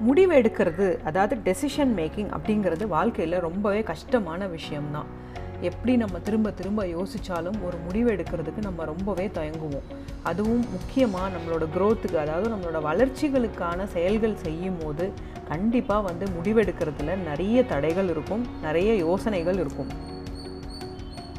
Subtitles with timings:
[0.00, 5.08] முடிவு எடுக்கிறது அதாவது டெசிஷன் மேக்கிங் அப்படிங்கிறது வாழ்க்கையில் ரொம்பவே கஷ்டமான விஷயம்தான்.
[5.60, 9.88] எப்படி நம்ம திரும்ப திரும்ப யோசித்தாலும் ஒரு முடிவு எடுக்கிறதுக்கு நம்ம ரொம்பவே தயங்குவோம்.
[10.22, 15.12] அதுவும் முக்கியமாக நம்மளோட க்ரோத்துக்கு அதாவது நம்மளோட வளர்ச்சிகளுக்கான செயல்கள் செய்யும் போது
[15.48, 19.92] கண்டிப்பாக வந்து முடிவெடுக்கிறதுல நிறைய தடைகள் இருக்கும் நிறைய யோசனைகள் இருக்கும்.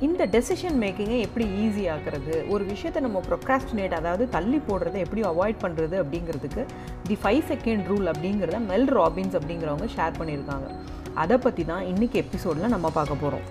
[0.05, 2.35] இந்த டெசிஷன் மேக்கிங்கை எப்படி ஈஸி ஆக்குறது?
[2.53, 6.63] ஒரு விஷயத்தை நம்ம ப்ரொக்ராஸ்டினேட் அதாவது தள்ளி போடுறதை எப்படி அவாய்ட் பண்ணுறது அப்படிங்கிறதுக்கு
[7.09, 10.69] தி ஃபைவ் செகண்ட் ரூல் அப்படிங்கிறத மெல் ராபின்ஸ் அப்படிங்கிறவங்க ஷேர் பண்ணியிருக்காங்க.
[11.23, 13.45] அதை பற்றி தான் இன்றைக்கி எபிசோடில் நம்ம பார்க்க போகிறோம்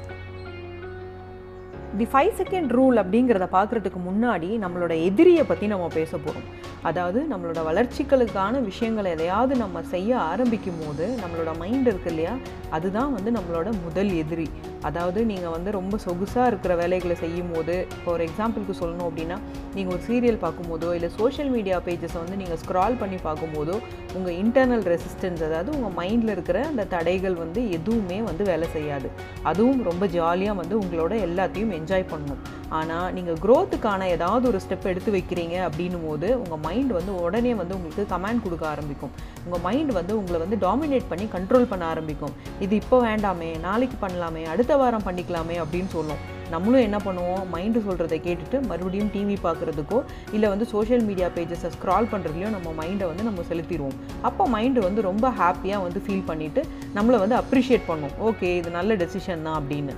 [1.98, 6.46] தி ஃபைவ் செகண்ட் ரூல் அப்படிங்கிறத பார்க்குறதுக்கு முன்னாடி நம்மளோட எதிரியை பற்றி நம்ம பேச போகிறோம்
[6.82, 12.34] அதாவது நம்மளோட வளர்ச்சிகளுக்கான விஷயங்களை எதையாவது நம்ம செய்ய ஆரம்பிக்கும் போது நம்மளோட மைண்ட் இருக்கு இல்லையா?
[12.70, 14.46] அதுதான் வந்து நம்மளோட முதல் எதிரி.
[14.82, 19.36] அதாவது நீங்கள் வந்து ரொம்ப சொகுசாக இருக்கிற வேலைகளை செய்யும் போது ஃபார் எக்ஸாம்பிளுக்கு சொல்லணும் அப்படின்னா
[19.74, 23.76] நீங்கள் ஒரு சீரியல் பார்க்கும்போதோ இல்லை சோஷியல் மீடியா பேஜஸை வந்து நீங்கள் ஸ்க்ரால் பண்ணி பார்க்கும்போதோ
[24.14, 29.10] உங்கள் இன்டர்னல் ரெசிஸ்டன்ஸ் அதாவது உங்கள் மைண்டில் இருக்கிற அந்த தடைகள் வந்து எதுவுமே வந்து வேலை செய்யாது.
[29.42, 32.40] அதுவும் ரொம்ப ஜாலியாக வந்து உங்களோட எல்லாத்தையும் என்ஜாய் பண்ணணும்.
[32.78, 37.76] ஆனால் நீங்கள் க்ரோத்துக்கான ஏதாவது ஒரு ஸ்டெப் எடுத்து வைக்கிறீங்க அப்படின்னும் போது உங்கள் மைண்ட் வந்து உடனே வந்து
[37.78, 39.14] உங்களுக்கு கமாண்ட் கொடுக்க ஆரம்பிக்கும்.
[39.44, 42.34] உங்கள் மைண்ட் வந்து உங்களை வந்து டாமினேட் பண்ணி கண்ட்ரோல் பண்ண ஆரம்பிக்கும்.
[42.66, 46.22] இது இப்போ வேண்டாமே நாளைக்கு பண்ணலாமே அடுத்த வாரம் பண்ணிக்கலாமே அப்படின்னு சொல்லும்.
[46.52, 47.42] நம்மளும் என்ன பண்ணுவோம்?
[47.54, 49.98] மைண்டு சொல்கிறத கேட்டுட்டு மறுபடியும் டிவி பார்க்குறதுக்கோ
[50.36, 53.98] இல்லை வந்து சோஷியல் மீடியா பேஜஸை ஸ்க்ரால் பண்ணுறதுலையோ நம்ம மைண்டை வந்து நம்ம செலுத்திடுவோம்.
[54.28, 56.62] அப்போ மைண்டு வந்து ரொம்ப ஹாப்பியாக வந்து ஃபீல் பண்ணிவிட்டு
[56.96, 58.16] நம்மளை வந்து அப்ரிஷியேட் பண்ணும்.
[58.30, 59.94] ஓகே இது நல்ல டெசிஷன் தான் அப்படின்னு.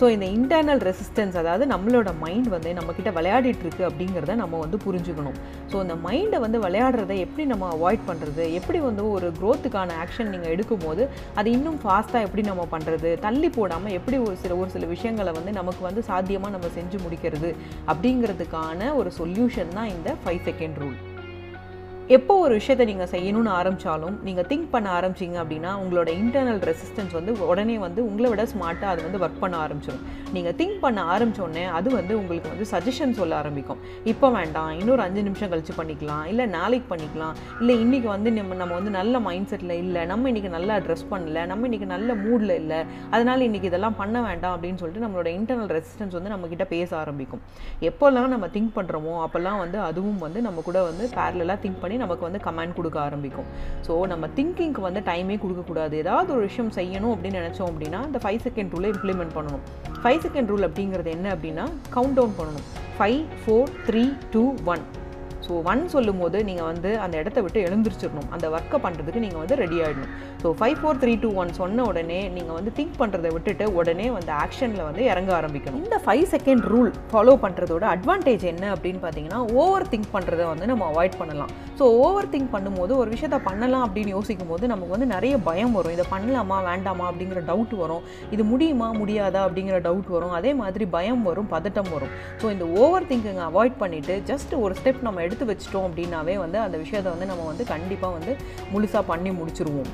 [0.00, 5.38] ஸோ இந்த இன்டர்னல் ரெசிஸ்டன்ஸ் அதாவது நம்மளோட மைண்ட் வந்து நம்மக்கிட்ட விளையாடிட்டு இருக்கு அப்படிங்கிறத நம்ம வந்து புரிஞ்சுக்கணும்.
[5.72, 10.52] ஸோ இந்த மைண்டை வந்து விளையாடுறத எப்படி நம்ம அவாய்ட் பண்ணுறது எப்படி வந்து ஒரு க்ரோத்துக்கான ஆக்ஷன் நீங்கள்
[10.56, 11.02] எடுக்கும்போது
[11.34, 15.52] அது இன்னும் ஃபாஸ்ட்டாக எப்படி நம்ம பண்ணுறது தள்ளி போடாமல் எப்படி ஒரு சில ஒரு சில விஷயங்களை வந்து
[15.52, 17.52] நமக்கு வந்து சாத்தியமாக நம்ம செஞ்சு முடிக்கிறது
[17.88, 20.98] அப்படிங்கிறதுக்கான ஒரு சொல்யூஷன் தான் இந்த ஃபைவ் செகண்ட் ரூல்
[22.14, 27.32] எப்போ ஒரு விஷயத்தை நீங்கள் செய்யணும்னு ஆரம்பித்தாலும் நீங்கள் திங்க் பண்ண ஆரம்பிச்சிங்க அப்படின்னா உங்களோட இன்டர்னல் ரெசிஸ்டன்ஸ் வந்து
[27.48, 30.04] உடனே வந்து உங்களை விட ஸ்மார்ட்டாக அது வந்து ஒர்க் பண்ண ஆரம்பிச்சிடும்
[30.36, 33.80] நீங்கள் திங்க் பண்ண ஆரம்பித்தோடனே அது வந்து உங்களுக்கு வந்து சஜஷன் சொல்ல ஆரம்பிக்கும்.
[34.12, 38.74] இப்போ வேண்டாம் இன்னொரு அஞ்சு நிமிஷம் கழித்து பண்ணிக்கலாம் இல்லை நாளைக்கு பண்ணிக்கலாம் இல்லை இன்றைக்கி வந்து நம்ம நம்ம
[38.74, 42.80] வந்து நல்ல மைண்ட் செட்டில் இல்லை நம்ம இன்றைக்கி நல்லா ட்ரெஸ் பண்ணல நம்ம இன்றைக்கி நல்ல மூடில் இல்லை
[43.10, 47.44] அதனால் இன்றைக்கி இதெல்லாம் பண்ண வேண்டாம் அப்படின்னு சொல்லிட்டு நம்மளோட இன்டர்னல் ரெசிஸ்டன்ஸ் வந்து நம்மக்கிட்ட பேச ஆரம்பிக்கும்.
[47.90, 52.26] எப்போல்லாம் நம்ம திங்க் பண்ணுறோமோ அப்போல்லாம் வந்து அதுவும் வந்து நம்ம கூட வந்து பேரலாக திங்க் பண்ணி நமக்கு
[52.28, 53.48] வந்து கமெண்ட் கொடுக்க ஆரம்பிக்கும்.
[53.86, 58.40] ஸோ நம்ம திங்கிங்க்கு வந்து டைமே கொடுக்கக்கூடாது ஏதாவது ஒரு விஷயம் செய்யணும் அப்படின்னு நினச்சோம் அப்படின்னா இந்த ஃபைவ்
[58.46, 59.64] செகண்ட் ரூலை இம்ப்ளிமெண்ட் பண்ணணும்.
[60.02, 62.66] ஃபைவ் செகண்ட் ரூல் அப்படிங்கிறது என்ன அப்படின்னா கவுண்ட் டவுன் பண்ணணும்.
[62.98, 64.04] Five four three
[64.34, 64.84] two one
[65.46, 69.58] so one சொல்லும் போது நீங்கள் வந்து அந்த இடத்த விட்டு எழுந்திரிச்சிடணும் அந்த ஒர்க்கை பண்ணுறதுக்கு நீங்கள் வந்து
[69.62, 70.12] ready ஆகிடணும்
[70.42, 74.32] so five four three two one சொன்ன உடனே நீங்கள் வந்து திங்க் பண்ணுறதை விட்டுட்டு உடனே வந்து
[74.42, 75.82] ஆக்ஷனில் வந்து இறங்க ஆரம்பிக்கணும்.
[75.86, 80.84] இந்த ஃபைவ் செகண்ட் ரூல் ஃபாலோ பண்ணுறதோட அட்வான்டேஜ் என்ன அப்படின்னு பார்த்தீங்கன்னா ஓவர் திங்க் பண்ணுறதை வந்து நம்ம
[80.92, 81.52] அவாய்ட் பண்ணலாம்.
[81.78, 85.94] ஸோ ஓவர் திங்க் பண்ணும்போது ஒரு விஷயத்த பண்ணலாம் அப்படின்னு யோசிக்கும் போது நமக்கு வந்து நிறைய பயம் வரும்.
[85.96, 88.04] இதை பண்ணலாமா வேண்டாமா அப்படிங்கிற டவுட் வரும்.
[88.34, 90.34] இது முடியுமா முடியாதா அப்படிங்கிற டவுட் வரும்.
[90.38, 92.12] அதே மாதிரி பயம் வரும் பதட்டம் வரும்.
[92.42, 96.58] ஸோ இந்த ஓவர் திங்கிங்கை அவாய்ட் பண்ணிவிட்டு ஜஸ்ட் ஒரு ஸ்டெப் நம்ம எடுத்து எடுத்து வச்சிட்டோம் அப்படின்னாவே வந்து
[96.66, 98.32] அந்த விஷயத்தை வந்து நம்ம வந்து கண்டிப்பாக வந்து
[98.74, 99.90] முழுசாக பண்ணி முடிச்சிருவோம்.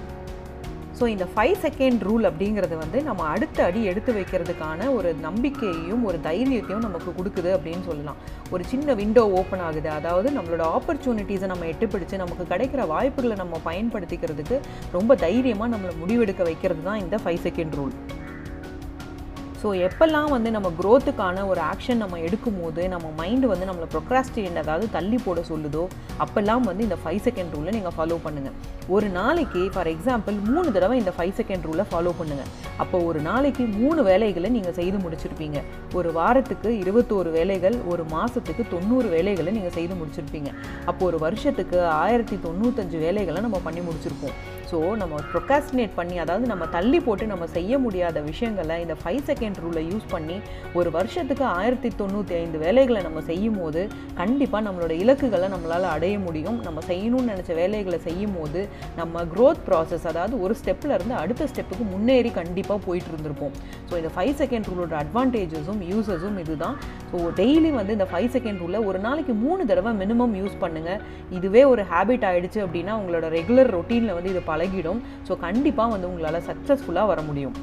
[0.98, 6.18] ஸோ இந்த ஃபைவ் செகண்ட் ரூல் அப்படிங்கிறது வந்து நம்ம அடுத்த அடி எடுத்து வைக்கிறதுக்கான ஒரு நம்பிக்கையையும் ஒரு
[6.28, 8.20] தைரியத்தையும் நமக்கு கொடுக்குது அப்படின்னு சொல்லலாம்.
[8.54, 9.88] ஒரு சின்ன விண்டோ ஓப்பன் ஆகுது.
[9.98, 14.58] அதாவது நம்மளோட ஆப்பர்ச்சுனிட்டிஸை நம்ம எட்டுப்பிடிச்சு நமக்கு கிடைக்கிற வாய்ப்புகளை நம்ம பயன்படுத்திக்கிறதுக்கு
[14.98, 17.96] ரொம்ப தைரியமாக நம்மளை முடிவெடுக்க வைக்கிறது தான் இந்த ஃபைவ் செகண்ட் ரூல்
[19.62, 24.86] ஸோ எப்போல்லாம் வந்து நம்ம க்ரோத்துக்கான ஒரு ஆக்ஷன் நம்ம எடுக்கும்போது நம்ம மைண்டு வந்து நம்மளை ப்ரொக்ராஸ்டினேட் அதாவது
[24.96, 25.82] தள்ளி போட சொல்லுதோ
[26.24, 28.56] அப்போல்லாம் வந்து இந்த ஃபைவ் செகண்ட் ரூலை நீங்கள் ஃபாலோ பண்ணுங்கள்
[28.94, 32.50] ஒரு நாளைக்கு ஃபார் எக்ஸாம்பிள் மூணு தடவை இந்த ஃபைவ் செகண்ட் ரூலை ஃபாலோ பண்ணுங்கள்
[32.84, 35.58] அப்போ ஒரு நாளைக்கு மூணு வேலைகளை நீங்கள் செய்து முடிச்சிருப்பீங்க.
[35.98, 40.50] ஒரு வாரத்துக்கு இருபத்தோரு வேலைகள் ஒரு மாதத்துக்கு தொண்ணூறு வேலைகளை நீங்கள் செய்து முடிச்சிருப்பீங்க.
[40.90, 44.36] அப்போ ஒரு வருஷத்துக்கு ஆயிரத்தி தொண்ணூத்தஞ்சு வேலைகளை நம்ம பண்ணி முடிச்சிருப்போம்.
[44.72, 49.58] ஸோ நம்ம ப்ரொக்காஸ்டினேட் பண்ணி அதாவது நம்ம தள்ளி போட்டு நம்ம செய்ய முடியாத விஷயங்களை இந்த ஃபைவ் செகண்ட்
[49.64, 50.36] ரூலை யூஸ் பண்ணி
[50.78, 53.80] ஒரு வருஷத்துக்கு ஆயிரத்தி தொண்ணூற்றி ஐந்து வேலைகளை நம்ம செய்யும் போது
[54.20, 56.58] கண்டிப்பாக நம்மளோட இலக்குகளை நம்மளால் அடைய முடியும்.
[56.66, 58.62] நம்ம செய்யணும்னு நினச்ச வேலைகளை செய்யும் போது
[59.00, 63.54] நம்ம க்ரோத் ப்ராசஸ் அதாவது ஒரு ஸ்டெப்பில் இருந்து அடுத்த ஸ்டெப்புக்கு முன்னேறி கண்டிப்பாக போயிட்டு இருந்திருப்போம்.
[63.90, 66.78] ஸோ இந்த ஃபைவ் செகண்ட் ரூலோட அட்வான்டேஜஸும் யூசஸும் இதுதான்.
[67.12, 71.00] ஸோ டெய்லி வந்து இந்த ஃபைவ் செகண்ட் ரூலை ஒரு நாளைக்கு மூணு தடவை மினிமம் யூஸ் பண்ணுங்கள்
[71.38, 75.02] இதுவே ஒரு ஹேபிட் ஆகிடுச்சு அப்படின்னா உங்களோட ரெகுலர் ரொட்டீனில் வந்து இது பழகிடும்.
[75.28, 77.56] ஸோ கண்டிப்பாக வந்து உங்களால் சக்ஸஸ்ஃபுல்லாக வர முடியும்.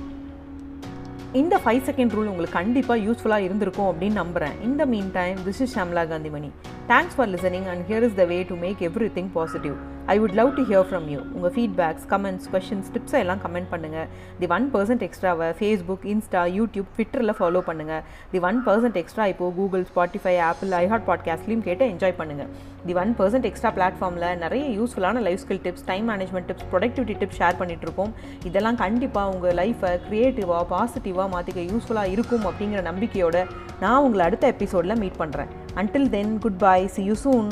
[1.40, 5.74] இந்த ஃபைவ் செகண்ட் ரூல் உங்களுக்கு கண்டிப்பாக யூஸ்ஃபுல்லாக இருந்திருக்கும் அப்படின்னு நம்புகிறேன் இந்த mean time this is
[5.76, 6.50] Shamla Kanthimani
[6.92, 8.80] thanks for listening and here is the way to make
[9.18, 9.76] everything positive
[10.10, 14.08] I would love to hear from you உங்கள் ஃபீட்பேக்ஸ் கமெண்ட்ஸ் கொஷின்ஸ் டிப்ஸை எல்லாம் கமெண்ட் பண்ணுங்கள்
[14.40, 18.02] தி ஒன் பர்சன்ட் எக்ஸ்ட்ராவை Facebook Insta YouTube ட்விட்டரில் follow பண்ணுங்கள்
[18.32, 22.50] the one percent extra இப்போது Google Spotify Apple iHeart பாட்காஸ்ட்லையும் கேட்டு என்ஜாய் பண்ணுங்கள்
[22.86, 27.40] தி ஒன் பர்சன்ட் எக்ஸ்ட்ரா பிளாட்ஃபார்மில் நிறைய யூஸ்ஃபுல்லான life skill tips time management tips productivity tips
[27.42, 28.14] share பண்ணிகிட்ருக்கோம்
[28.46, 33.44] இதெல்லாம் கண்டிப்பாக உங்கள் லைஃப்பை க்ரியேட்டிவாக பாசிட்டிவாக மாற்றிக்க யூஸ்ஃபுல்லாக இருக்கும் அப்படிங்கிற நம்பிக்கையோடு
[33.80, 37.50] நான் உங்களை அடுத்த எபிசோடில் மீட் பண்ணுறேன் until then good bye see you soon